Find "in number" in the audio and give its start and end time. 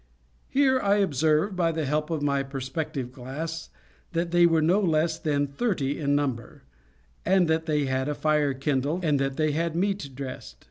5.99-6.63